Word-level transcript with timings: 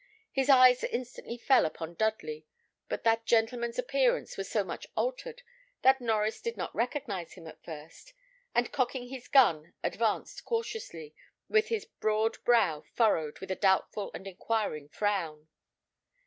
His 0.31 0.49
eyes 0.49 0.83
instantly 0.83 1.37
fell 1.37 1.63
upon 1.63 1.93
Dudley, 1.93 2.47
but 2.89 3.03
that 3.03 3.23
gentleman's 3.27 3.77
appearance 3.77 4.35
was 4.35 4.49
so 4.49 4.63
much 4.63 4.87
altered 4.97 5.43
that 5.83 5.99
Norries 5.99 6.41
did 6.41 6.57
not 6.57 6.73
recognise 6.75 7.33
him 7.33 7.45
at 7.45 7.63
first, 7.63 8.13
and 8.55 8.71
cocking 8.73 9.09
his 9.09 9.27
gun, 9.27 9.75
advanced 9.83 10.43
cautiously, 10.43 11.13
with 11.47 11.67
his 11.67 11.85
broad 11.85 12.43
brow 12.43 12.83
furrowed 12.95 13.37
with 13.41 13.51
a 13.51 13.55
doubtful 13.55 14.09
and 14.15 14.25
inquiring 14.25 14.89
frown. 14.89 15.47